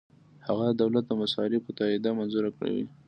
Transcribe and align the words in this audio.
هغه 0.47 0.65
د 0.69 0.73
دولت 0.81 1.03
د 1.07 1.11
مصارفو 1.21 1.75
تادیه 1.77 2.11
منظوره 2.19 2.51
کوي. 2.57 2.83